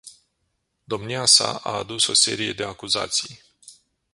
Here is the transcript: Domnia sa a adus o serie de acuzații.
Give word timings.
Domnia 0.93 1.25
sa 1.35 1.49
a 1.71 1.71
adus 1.81 2.03
o 2.13 2.15
serie 2.23 2.53
de 2.55 2.63
acuzații. 2.63 3.39